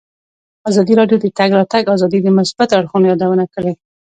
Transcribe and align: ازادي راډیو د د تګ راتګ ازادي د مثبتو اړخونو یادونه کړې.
ازادي 0.69 0.93
راډیو 0.99 1.17
د 1.19 1.23
د 1.29 1.35
تګ 1.37 1.49
راتګ 1.59 1.83
ازادي 1.95 2.19
د 2.23 2.27
مثبتو 2.37 2.77
اړخونو 2.79 3.05
یادونه 3.11 3.45
کړې. 3.53 3.73